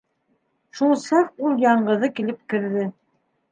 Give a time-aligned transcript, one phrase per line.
[0.79, 2.91] Шул саҡ ул яңғыҙы килеп керҙе.